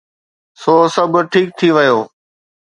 [0.61, 1.99] سو سڀ ٺيڪ ٿي ويو.